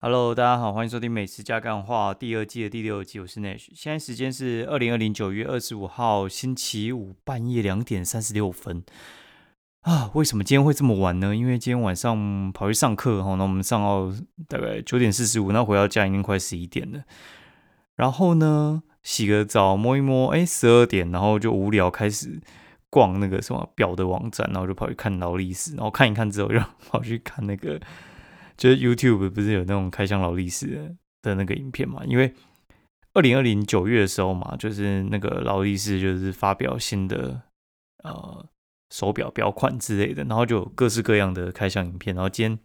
[0.00, 3.66] Hello，大家好，欢迎收听《美食加干话》第二季的第六集，我是 Nash。
[3.74, 8.84] 现在时间是二零二零九月二十五号星期五半夜两点三十六分
[9.80, 10.08] 啊！
[10.14, 11.34] 为什么今天会这么晚呢？
[11.34, 14.08] 因为今天晚上跑去上课哈，那我们上到
[14.46, 17.02] 大概九点四十五，那回到家已经快十一点了。
[17.96, 22.40] 然后呢，洗个澡，摸一摸，哎，十二点，然后就无聊开始
[22.88, 27.80] 逛那个什么表的网站，然后就跑去看劳力士，然后看一看之后，又跑去看那个。
[28.58, 32.02] 就是 YouTube 不是有那种开箱劳力士的那个影片嘛？
[32.04, 32.34] 因为
[33.14, 37.40] 二零二零九月的时候嘛，就是那个劳力士就是发表新的
[38.02, 38.46] 呃
[38.90, 42.14] 手表表款之类的，然后就有各式各样的开箱影片。
[42.14, 42.58] 然后今天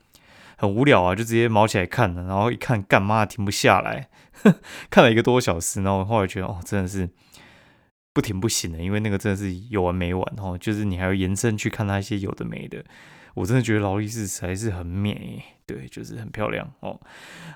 [0.58, 4.10] 很无聊啊，就直接毛起来看了，然后一看干嘛停不下来，
[4.90, 5.82] 看了一个多小时。
[5.84, 7.10] 然后后来觉得哦，真的是
[8.14, 12.84] 不停不行的，因为那个真的是有完没完哦，就是你还要延伸去看那些有的没的。
[13.36, 17.00] 我真的觉得劳力士才是很美，对，就是很漂亮哦。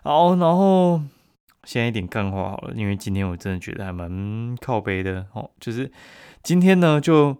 [0.03, 1.01] 好，然后
[1.65, 5.51] 现在一点干话好了，因为今天我真的觉得还蛮靠背的哦。
[5.59, 5.91] 就是
[6.41, 7.37] 今天呢，就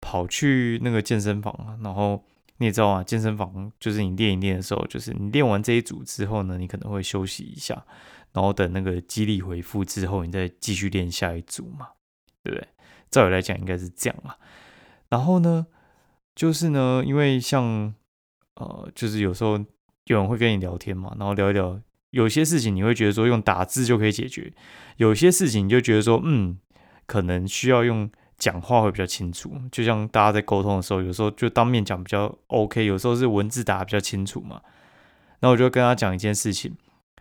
[0.00, 2.24] 跑去那个健身房啊，然后
[2.56, 7.84] 你也知道啊，健身房就是你练一练的时候，就是你练完这一组之后呢，你可能会休息一下，
[8.32, 11.88] 然后等那个肌力恢复之后，你再继续练下一组嘛，
[12.42, 12.66] 对不对？
[13.10, 14.38] 照理来讲应该是这样啊。
[15.10, 15.66] 然后呢？
[16.34, 17.94] 就是呢，因为像
[18.54, 19.58] 呃，就是有时候
[20.04, 21.80] 有人会跟你聊天嘛，然后聊一聊，
[22.10, 24.52] 有些事情你会觉得说用打字就可以解决，
[24.96, 26.58] 有些事情你就觉得说，嗯，
[27.06, 29.52] 可能需要用讲话会比较清楚。
[29.70, 34.60] 就像大家在沟通的时候，有时候就当面讲比较 OK，有时候是文字打比较清楚嘛。
[35.40, 36.74] 那我就跟他讲一件事情，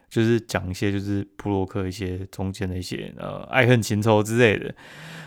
[0.09, 4.65] 就是讲一些就是布洛克一些中间的一些呃爱恨情仇之类的。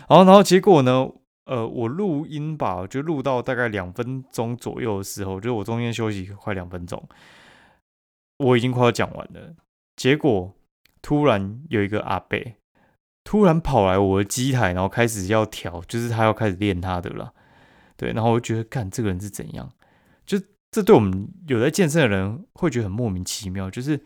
[0.07, 1.07] 然后，然后结果呢？
[1.45, 7.07] 呃，我录音吧，就录到大概两分钟左右的时候，就我中间休息快两分钟，
[8.39, 9.55] 我已经快要讲完了。
[9.95, 10.53] 结果
[11.01, 12.55] 突然有一个阿贝
[13.23, 17.33] 突然跑来我的机台，然后开始要调，就是他要开始练他的了。
[17.95, 19.71] 对，然后我就觉得，干这个人是怎样？
[20.25, 20.37] 就
[20.71, 23.97] 这对我们有在健身的人会觉得很莫名其妙，就是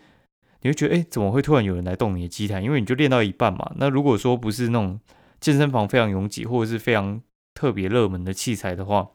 [0.61, 2.61] 你会觉得，哎，怎么会突然有人来动你的机台？
[2.61, 3.71] 因为你就练到一半嘛。
[3.77, 4.99] 那如果说不是那种
[5.39, 7.19] 健身房非常拥挤，或者是非常
[7.59, 9.09] 特别热门的器材的话，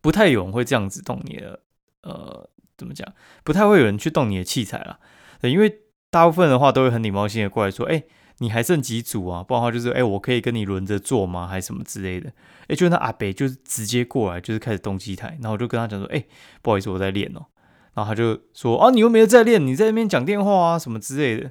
[0.00, 1.62] 不太有人会这样子动你的，
[2.02, 3.06] 呃，怎么讲？
[3.44, 4.98] 不太会有人去动你的器材啦。
[5.40, 8.02] 对，因为大部分的话都会很礼貌性的过来说：“哎，
[8.38, 11.46] 你还剩几组啊？”不然的话就是：“哎，我可以跟你轮着做吗？
[11.46, 12.32] 还是什么之类的？”
[12.66, 16.26] 哎，就那阿北就是直接过来，就是开始动机台，然后我就跟他讲说：“哎，
[16.62, 17.46] 不好意思，我在练哦。”
[17.94, 21.42] 然后他就说：“啊，你又没有在练，你在那边讲电话啊，什么之类的。”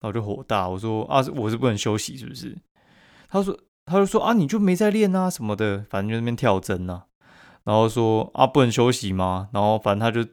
[0.00, 2.56] 然后我就火大，我说：“啊，我是不能休息，是不是？”
[3.28, 3.54] 他说。
[3.90, 7.02] 他就说啊，你就没在练啊什么的，反正就那边跳针呐。
[7.64, 9.48] 然后说啊，不能休息吗？
[9.52, 10.28] 然后反正他就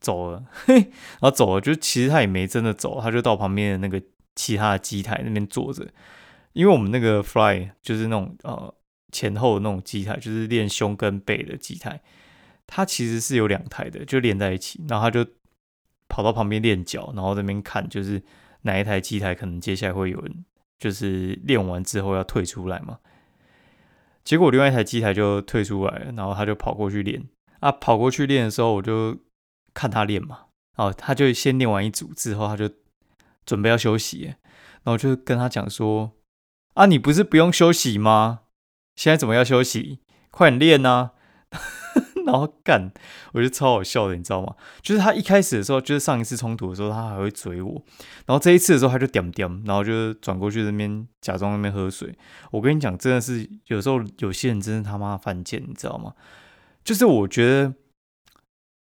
[0.00, 4.04] 走了， 嘿，然后走了，就其实他也没真的走，他就到旁边的那个
[4.34, 5.86] 其他的机台那边坐着。
[6.54, 8.74] 因为我们那个 fly 就是那种呃
[9.12, 12.00] 前后那种机台，就是练胸跟背的机台，
[12.66, 14.82] 它其实是有两台的，就连在一起。
[14.88, 15.30] 然后他就
[16.08, 18.22] 跑到旁边练脚，然后那边看，就是
[18.62, 20.44] 哪一台机台可能接下来会有人。
[20.78, 22.98] 就是练完之后要退出来嘛，
[24.24, 27.26] 结果另外一台机台就退出来了，然后他就跑过去练
[27.60, 29.16] 啊，跑过去练的时候我就
[29.72, 32.70] 看他练嘛，哦，他就先练完一组之后他就
[33.44, 34.34] 准备要休息，
[34.84, 36.12] 然后就跟他讲说
[36.74, 38.40] 啊，你不是不用休息吗？
[38.96, 40.00] 现在怎么要休息？
[40.30, 41.12] 快点练呐！
[42.26, 42.90] 然后干，
[43.32, 44.56] 我觉得超好笑的，你知道吗？
[44.82, 47.80] 就是他一开始的时候，就是上一次冲突的时候，他还会追我，
[48.26, 52.12] 然后这一次的时候他就点点，然后就转过去那边假装那边喝水。
[52.50, 56.14] 我跟你讲，真的是有时候有些人真的他妈犯贱，你知道吗？
[56.82, 57.74] 就是我觉得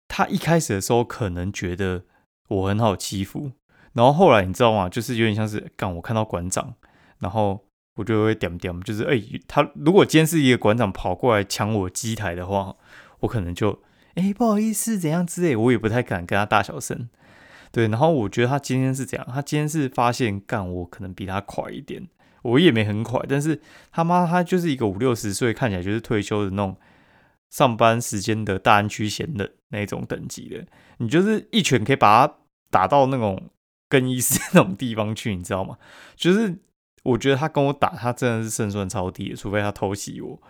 [0.08, 2.04] 他一开始的时候可能觉得
[2.48, 3.53] 我很好欺负，
[3.92, 4.88] 然后后来你知道吗？
[4.88, 6.74] 就是有点像是干我看到馆长，
[7.18, 7.62] 然后
[7.97, 12.74] 我就会点点，就是哎，他如果今天是一个馆长跑过来抢我机台的话。
[13.21, 13.82] 我可能就
[14.15, 17.09] 哎不好意思怎样之类，我也不太敢跟他大小声。
[17.72, 22.09] 对，然后我觉得他今天是这样，他今天是发现干我可能比他快一点，
[22.42, 23.60] 我也没很快，但是
[23.92, 26.77] 他妈他就是一个五六十岁，看起来就是退休的那种
[27.51, 30.65] 上班时间的大安区闲的那种等级的，
[30.98, 32.34] 你就是一拳可以把他
[32.71, 33.51] 打到那种
[33.91, 35.77] 更衣室那种地方去，你知道吗？
[36.15, 36.59] 就是
[37.06, 40.41] 我觉得他跟我打，他真的是胜算超低，除非他偷袭我。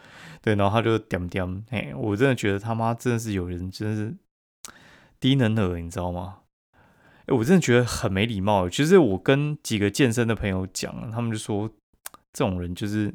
[0.40, 4.16] 对，然后他就点点，嘿，我真的觉得他妈真的是有人真的是
[5.20, 6.38] 低能儿，你知道吗？
[7.26, 8.68] 哎，我真的觉得很没礼貌。
[8.68, 11.68] 其实我跟几个健身的朋友讲，他们就说
[12.32, 13.12] 这种人就是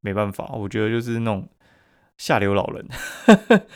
[0.00, 1.48] 没办法，我觉得就是那种
[2.18, 2.86] 下流老人。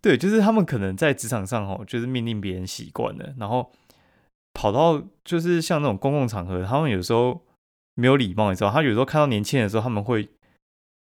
[0.00, 3.72] 对，就是他们可能在职场上哦，就是命令别人习惯了，然后
[4.52, 7.42] 跑到就是像那种公共场合，他们有时候
[7.94, 8.70] 没有礼貌，你知道？
[8.70, 10.28] 他有时候看到年轻人的时候，他们会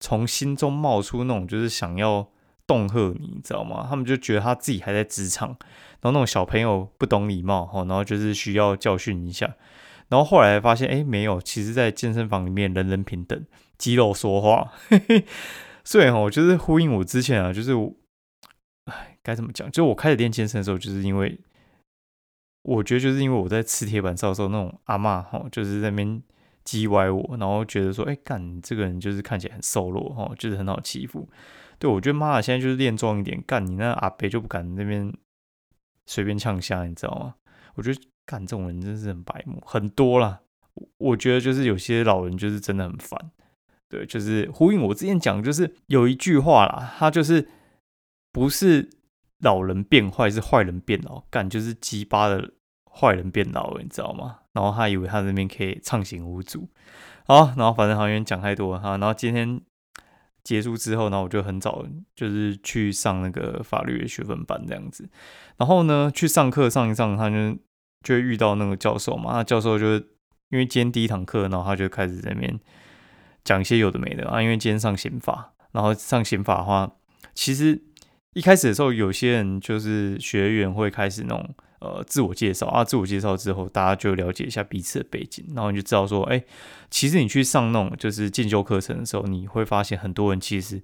[0.00, 2.29] 从心中冒出那种就是想要
[2.67, 3.87] 恫吓你，你知道吗？
[3.88, 9.55] 他们就觉得他自己还在职场，然后那种小朋友不懂礼貌哈，然后就是需要教训一下。
[10.09, 13.44] 然后后来发现，哎，没有，其实在健身房里面人人平等，
[13.79, 14.73] 肌肉说话。
[15.85, 17.94] 所以哈，就是呼应我之前啊，就是我，
[18.87, 19.70] 哎，该怎么讲？
[19.70, 21.38] 就我开始练健身的时候，就是因为。
[22.67, 26.23] 我觉得就是因为我在吃铁板烧的时候，那种阿妈哈，就是在那边
[26.65, 31.29] 击歪我，然后觉得说，哎，干，这个人就是看起来很瘦弱哈，就是很好欺负。
[31.79, 35.13] 对我觉得妈的，现在就是练壮一点，干你那阿伯就不敢那边
[36.07, 37.35] 随便呛虾，你知道吗？
[37.75, 40.41] 我觉得干这种人真是很白目，很多啦。
[40.99, 43.31] 我觉得就是有些老人就是真的很烦。
[43.89, 47.49] 对，就是呼应我之前讲，就是有一句话啦，他就是
[48.33, 48.91] 不是。
[49.41, 52.53] 老人变坏是坏人变老，干就是鸡巴的
[52.94, 54.38] 坏人变老了，你知道吗？
[54.52, 56.69] 然后他以为他那边可以畅行无阻，
[57.26, 58.96] 好，然后反正好像讲太多哈。
[58.99, 59.61] 然后今天
[60.43, 65.08] 结束之后呢，我就很早就是去上那个法律的学分班这样子。
[65.56, 67.58] 然后呢，去上课上一上，他就
[68.02, 69.32] 就会遇到那个教授嘛。
[69.32, 72.61] 那教授就因为今天第一堂课，然后他就开始在那边
[73.43, 74.41] 讲一些有的没的啊。
[74.41, 76.93] 因为今天上刑法，然后上刑法的话，
[77.35, 77.82] 其实。
[78.35, 86.43] 一开始的时候，有些人就是学员会开始那种呃自我介绍啊，自我介绍之后，大家就了解一下彼此的背景，然后你就知道说，哎，
[86.91, 90.82] 其实你去上那种就是进修课程的时候，你会发现很多人其实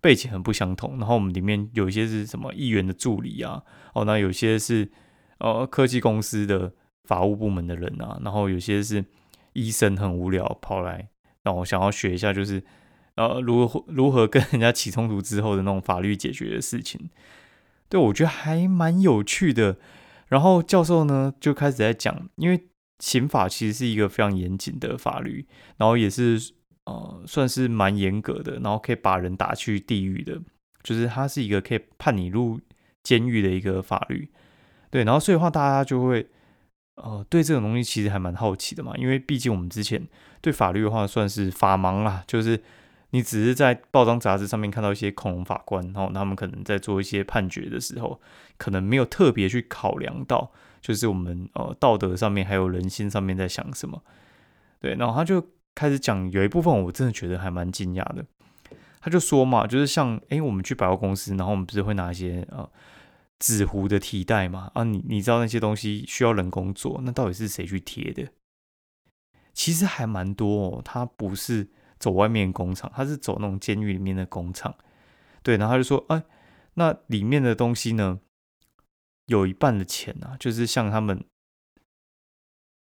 [0.00, 0.98] 背景很不相同。
[0.98, 3.62] 然后我们里面有一些是什么议员的助理啊，
[3.94, 4.90] 哦，那有些是
[5.38, 6.72] 呃科技公司的
[7.04, 9.04] 法务部门的人啊，然后有些是
[9.52, 11.08] 医生很无聊跑来，
[11.42, 12.62] 让我想要学一下就是。
[13.18, 17.10] 呃，如何如何跟人家起冲突之后的那种法律解决的事情，
[17.88, 19.76] 对我觉得还蛮有趣的。
[20.28, 22.68] 然后教授呢就开始在讲，因为
[23.00, 25.46] 刑法其实是一个非常严谨的法律，
[25.76, 26.52] 然后也是
[26.84, 30.40] 呃算是蛮严格的，然后可以把人打去地狱的，
[30.82, 32.60] 就是它是一个可以判你入
[33.02, 34.30] 监狱的一个法律。
[34.90, 36.26] 对，然后所以的话大家就会
[36.96, 40.06] 呃对这种东西其实还蛮好奇的嘛，因为毕竟我们之前
[40.40, 42.62] 对法律的话算是法盲啦，就是。
[43.10, 48.20] 你只是在报章杂志上面看到一些恐龙法官，然后他们可能在做一些判决的时候，
[48.58, 50.52] 可能没有特别去考量到，
[50.82, 54.02] 就是我们呃道德上面还有人心上面在想什么。
[54.78, 55.42] 对，然后他就
[55.74, 58.26] 开始讲，有一部分我真的觉得还蛮惊讶的。
[59.00, 62.68] 他就说嘛，就是像哎，我们去百货公司，然后我们不是会拿一些呃
[63.38, 64.70] 纸糊的提袋嘛？
[64.74, 68.28] 啊，你你知道那些东西需要人工做，那到底是谁去贴的？
[69.54, 71.68] 其实还蛮多哦，它不是。
[71.98, 74.74] 走外面工厂，他是走那种监狱里面的工厂，
[75.42, 76.22] 对，然后他就说，哎，
[76.74, 78.20] 那里面的东西呢，
[79.26, 81.24] 有一半的钱啊，就是像他们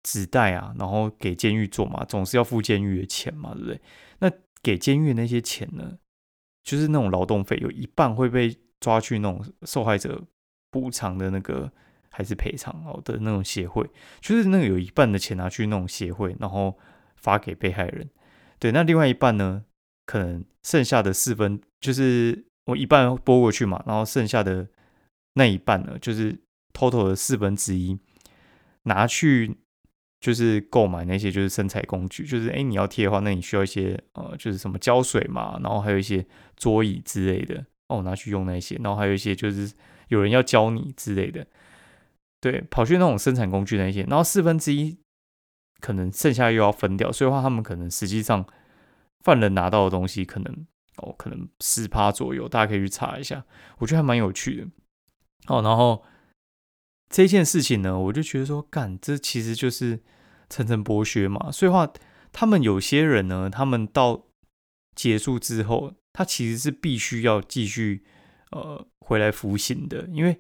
[0.03, 3.81] 纸袋啊，然后给监狱做嘛，总是要付监狱的钱嘛，对不对？
[4.19, 4.31] 那
[4.63, 5.99] 给监狱那些钱呢，
[6.63, 10.23] 就是那种劳动费，有一半会被抓去那种受害者
[10.71, 11.73] 补偿的那个
[12.11, 13.89] 还是赔偿哦的那种协会，
[14.21, 16.79] 就是那个有一半的钱拿去那种协会，然后
[17.17, 18.09] 发给被害人。
[18.61, 19.65] 对，那另外一半呢？
[20.07, 24.69] 可能剩下的四分，就是我一半拨过去嘛，然后剩下的
[25.35, 26.37] 那一半呢，就是
[26.73, 27.97] total 的四分之一，
[28.83, 29.57] 拿去
[30.21, 36.27] 就是购买那些就是生产工具，就是哎你要贴的话，那你需要一些呃就是什么胶水嘛，然后还有一些
[36.57, 39.73] 桌椅之类的哦，拿去用那些，然后还有一些就是
[40.09, 41.47] 有人要教你之类的，
[42.41, 44.99] 对，跑去那种生产工具那些，然后四分之一。
[45.81, 48.47] 可能剩下又要分掉，所以话他们可能实际上
[49.25, 50.67] 犯人拿到的东西可能
[50.99, 53.45] 哦，可能十趴左右，大家可以去查一下，
[53.79, 54.69] 我觉得还蛮有趣的。
[55.47, 56.05] 哦，然后
[57.09, 60.01] 这件事情呢，我就觉得说，干，这其实就是
[60.49, 61.51] 层层剥削嘛。
[61.51, 61.91] 所以话，
[62.33, 64.27] 他们有些人呢，他们到
[64.95, 68.05] 结束之后，他其实是必须要继续
[68.51, 70.39] 呃回来服刑的，因为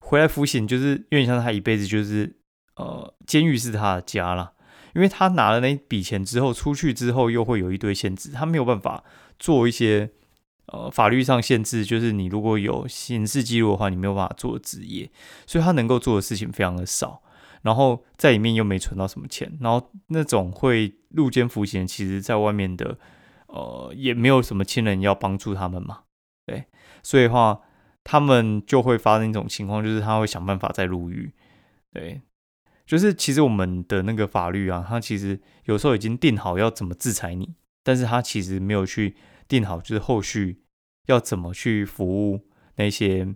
[0.00, 2.35] 回来服刑就是有点像他一辈子就是。
[2.76, 4.52] 呃，监狱是他的家啦，
[4.94, 9.02] 因为他拿了那笔钱之后，出去之后又会有一堆限制，他没有办法
[9.38, 10.10] 做一些
[10.66, 15.10] 呃法律上限制，就是你如果有刑事记录的话，你没有办法做职业，
[15.46, 17.22] 所以他能够做的事情非常的少，
[17.62, 22.98] 然后在里面又没存到什么钱，然后那种会入监服刑，其实在外面的
[23.46, 26.00] 呃也没有什么亲人要帮助他们嘛，
[26.44, 26.66] 对，
[27.02, 27.58] 所以话
[28.04, 31.32] 他们就会发生一种情况，就是他会想办法再入狱，
[31.90, 32.20] 对。
[32.86, 39.16] 就是其实我们的那个法律啊，它其实有时候已经定好要怎么制裁你，但是它其实没有去
[39.48, 40.62] 定好，就是后续
[41.06, 43.34] 要怎么去服务那些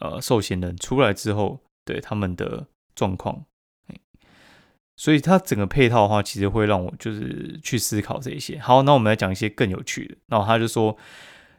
[0.00, 3.44] 呃受刑人出来之后对他们的状况
[4.98, 8.58] 所以它整个配套的话，其实会让我就是去思考这一些。
[8.58, 10.16] 好，那我们来讲一些更有趣的。
[10.26, 10.96] 然后他就说，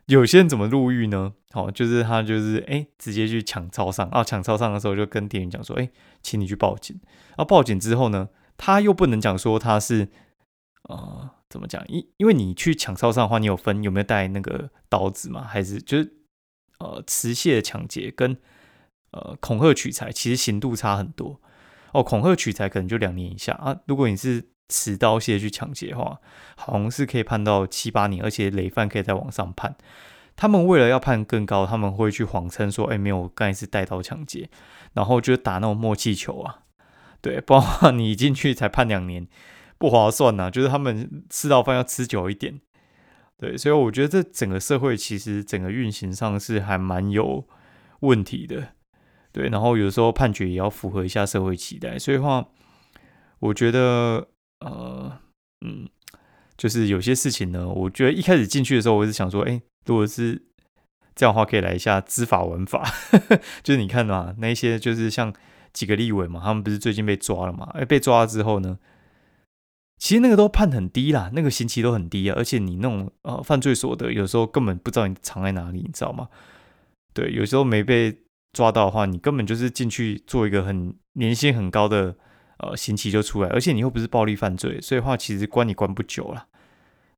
[0.08, 1.34] 有些人怎么入狱呢？
[1.52, 5.90] 好，就是他就是哎，直接去抢超商啊，抢超商的时候就跟店员讲说，哎，
[6.22, 7.00] 请你去报警。
[7.36, 10.08] 啊，报警之后呢，他又不能讲说他是
[10.84, 11.84] 呃怎么讲？
[11.90, 15.44] 因因为你去抢超商的话，你有分有没有带那个刀子嘛？
[15.44, 16.14] 还是就是
[16.80, 18.38] 呃持械抢劫跟
[19.12, 21.42] 呃恐吓取财，其实刑度差很多。
[21.92, 23.78] 哦，恐吓取财可能就两年以下啊。
[23.88, 26.20] 如果你是持刀械去抢劫的话，
[26.56, 29.76] 好像是可以判到七八年，而且累犯可以再往上判。
[30.36, 34.50] 他们为了要判更高，他们会去谎称说：“哎，没有，刚才是带刀抢劫。”
[34.94, 36.60] 然后就打那种默契球啊，
[37.22, 39.28] 对，不然你进去才判两年，
[39.78, 40.50] 不划算呐。
[40.50, 42.60] 就是他们吃到饭要吃久一点，
[43.38, 47.48] 对，所以我觉得这整个社会其实整个运行上是还蛮有
[48.02, 48.70] 问题的。
[49.32, 52.48] 对，然后有时候判决也要符合一下社会期待，所以话，
[53.40, 55.20] 我觉得，呃，
[55.66, 55.88] 嗯，
[56.58, 60.42] 就是有些事情呢，我觉得一开始进去的时候，我是想说，哎，如果是
[61.16, 62.84] 这样的话，可以来一下知法文法，
[63.64, 65.34] 就是你看嘛，那些就是像
[65.74, 67.70] 几个立委嘛，他们不是最近被抓了嘛？
[67.74, 68.80] 哎，被抓了之后呢，
[69.98, 76.30] 其实那个都判很低啦，那个刑期都很低啊，而且你那种呃犯罪所得，有时候根本不知道你藏在哪里，你知道吗？
[77.14, 78.20] 对，有时候没被。
[78.54, 82.16] 抓到的话，你根本就是进去做一个很年薪很高的
[82.58, 86.48] 呃刑期就出来，而且你又不是暴力犯罪，所以话其实关你关不久了。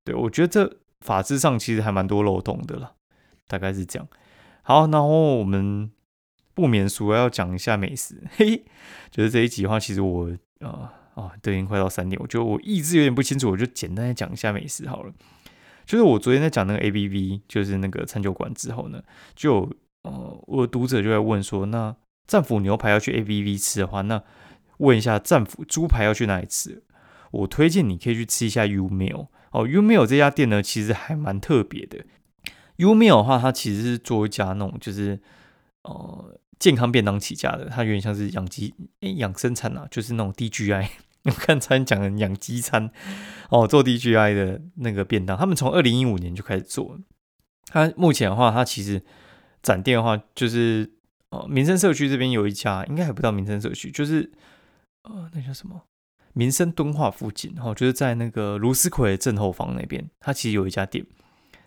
[0.04, 2.94] 对我觉得这法制上其实还蛮多漏洞的了，
[3.48, 4.08] 大概是这样。
[4.62, 5.92] 好，然后我们
[6.54, 8.64] 不免俗要讲一下美食，嘿，
[9.10, 10.30] 就是这一集的话，其实我
[10.60, 15.14] 啊啊都已经快到三点，我觉得我意志有点不清楚，我就简单的讲一下美食好了。
[15.86, 19.02] 就是我昨天在讲那个 A B V，就是那个餐酒馆之后呢，
[19.36, 19.70] 就。
[20.04, 21.94] 呃，我的读者就在问说，那
[22.26, 24.24] 战斧牛排要去 A B V 吃的话，那
[24.80, 26.84] 问一下战斧猪排要去哪里吃？
[27.32, 32.04] 我推荐你可以去吃一下 U Meal 哦，U Meal 这家店呢，其实还蛮特别的。
[32.78, 35.20] U Meal 的话，它其实是做一家那种就是
[35.84, 40.90] 呃健康便当起家的，它有点像是养鸡养生餐啊，就是那种 D G I。
[41.24, 42.92] 我看餐讲的养鸡餐
[43.50, 47.00] 哦，做 D G I 的那个便当，他们从二零一五年就开始做。
[47.68, 49.02] 它目前的话，它其实。
[49.62, 50.90] 展店的话，就是
[51.32, 54.32] 呃，民生社区这边有一家，应该还不到民生社区，就是
[55.04, 55.84] 呃，那叫什么
[56.34, 61.06] 民生敦化附近，然后就是在那个卢斯奎正后方那边，它其实有一家店，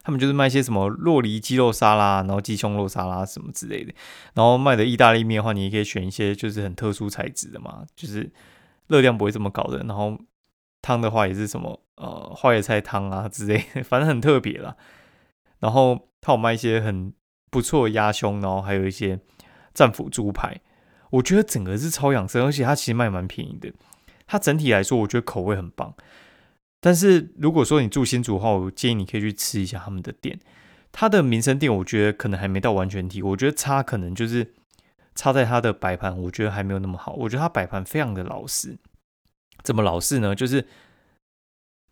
[0.03, 3.95] 他们就是卖一些什么洛梨鸡肉沙拉，然后鸡胸肉沙拉什么之类的，
[4.35, 8.31] 然后卖的意大利面的话，你也可以选一些就是很特殊材质的嘛，就是
[8.89, 10.19] 热量不会这么高的，然后
[10.81, 14.77] 汤的话也是什么呃花椰菜汤啊之类的， 反正很特别啦。
[15.61, 17.13] 然后他有卖一些很。
[17.53, 19.21] 不错的，鸭胸，然后还有一些
[19.75, 20.59] 战斧猪排，
[21.13, 23.73] 我觉得整个是超养生，而且它其实卖蛮便宜的。
[24.27, 25.95] 它整体来说，我觉得口味很棒。
[26.81, 30.39] 但是如果说你住新竹的话，我建议你可以去吃一下他们的店。
[30.91, 33.23] 它的民生店，我觉得可能还没到完全体。
[33.23, 34.53] 我觉得差可能就是
[35.15, 37.13] 差在它的摆盘，我觉得还没有那么好。
[37.15, 38.79] 我觉得它摆盘非常的老式。
[39.63, 40.35] 怎么老式呢？
[40.35, 40.67] 就是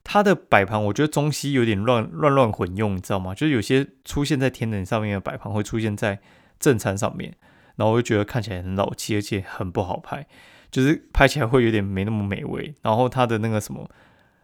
[0.02, 3.34] 它的摆盘，我觉得中西有点乱乱乱混用，你知道吗？
[3.34, 6.18] 就是有些出现在天人上面的摆盘，会出现在
[6.58, 7.36] 正餐上面，
[7.80, 10.26] 然后我就觉得看起来很老气，而且很不好拍，
[10.70, 12.74] 就是拍起来会有点没那么美味。
[12.82, 13.88] 然后它的那个什么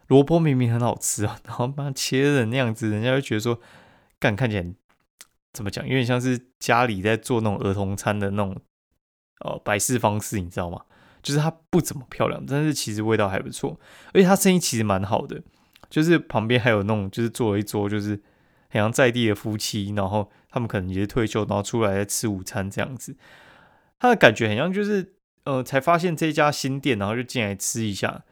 [0.07, 3.59] 萝卜明明很好吃啊， 然后把它切的那样子，人家就觉得说，
[4.19, 4.65] 干看起来
[5.53, 8.59] 怎么讲，有点像是家里在做那种儿童餐的那种
[9.45, 10.81] 呃摆饰方式，你知道吗？
[11.21, 13.79] 就是它不怎么漂亮，但是其实味道还不错，
[14.13, 15.43] 而且它生意其实蛮好的。
[15.91, 18.19] 就是旁边还有那种，就是坐了一桌，就是
[18.69, 23.15] 很像在地的夫妻，然后他们可能也是退休，然后出来吃午餐这样子。
[23.99, 28.23] 他的感觉很像，就是呃，才发现这家新店，然后就进来吃一下。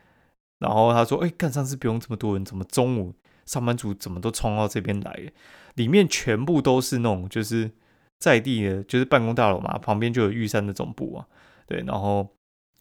[0.59, 3.13] 然后他说：“哎，干上次不用这么多人，怎么中午
[3.45, 5.31] 上班族怎么都冲到这边来？
[5.75, 7.71] 里面全部都是那种就是
[8.19, 11.27] 在地的，就是办公大楼嘛，旁边就有玉山的总部啊。
[11.67, 12.35] 对，然后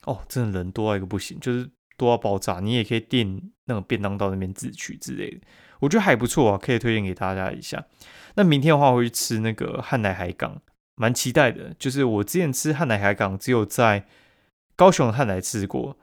[0.04, 5.40] 哦，真的人多到一个不行，就是。”都要爆炸，你也可以订那个便当到那边自取之类的，
[5.80, 7.84] 我觉得还不错啊，可以推荐给大家一下。
[8.34, 10.60] 那明天的话，我会去吃那个汉来海港，
[10.96, 11.72] 蛮期待的。
[11.78, 14.04] 就是我之前吃汉来海港，只有在
[14.76, 15.96] 高雄汉来吃过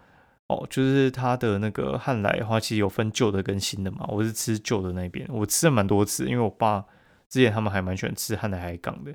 [0.48, 0.66] 哦。
[0.70, 4.06] 就是它的那个汉来的话，其实有分旧的跟新的嘛。
[4.08, 6.86] 我是吃旧的那边，我吃了蛮多次，因为我爸
[7.28, 9.14] 之前他们还蛮喜欢吃汉来海港的。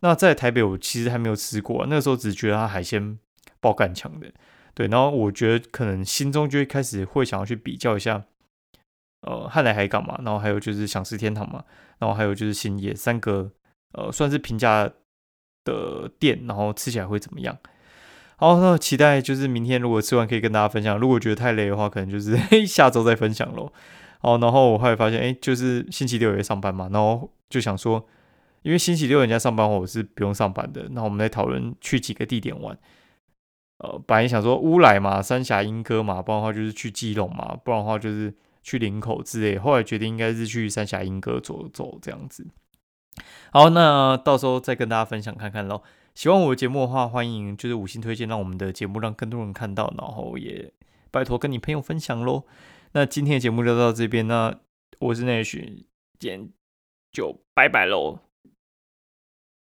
[0.00, 3.18] 那在台北，我其实还没有吃过，那个时候只觉得它海鲜
[3.60, 4.30] 爆干强的。
[4.76, 8.24] 对，然后我觉得可能心中就会开始会想要去比较一下，
[9.22, 11.64] 呃，汉来海港嘛，然后还有就是享食天堂嘛，
[11.98, 13.50] 然后还有就是新野三个，
[13.94, 14.90] 呃，算是平价
[15.64, 17.56] 的店，然后吃起来会怎么样？
[18.36, 20.98] 好，那期待就是明天如果吃完可以跟大家分享。
[20.98, 22.36] 如果觉得太累的话，可能就是
[22.68, 23.72] 下周再分享喽。
[24.20, 28.06] 好，然后我后来发现，哎，就是星期六也上班嘛，然后就想说，
[28.60, 30.88] 因为星期六人家上班，我是不用上班的。
[30.90, 32.76] 那我们来讨论去几个地点玩。
[33.78, 39.58] 呃，本来想说乌来嘛、三峡、莺歌嘛，不然的话就是去基隆嘛，不然的话就是去林口之类。
[39.58, 42.46] 后来决定应该是去三峡、莺歌走走这样子。
[43.50, 45.82] 好，那到时候再跟大家分享看看喽。
[46.14, 50.72] 喜欢我的节目的话，欢迎就是五星推荐，让我们的节目让更多人看到，然后也
[51.10, 52.44] 拜托跟你朋友分享喽。
[52.92, 54.58] 那今天的节目就到这边，那
[54.98, 55.86] 我是内许，
[56.18, 56.48] 今天
[57.12, 58.25] 就拜拜喽。